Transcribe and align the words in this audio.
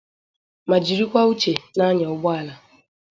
ma 0.69 0.77
jirikwa 0.85 1.21
uchè 1.31 1.53
na-anya 1.77 2.05
ụgbọala 2.13 2.53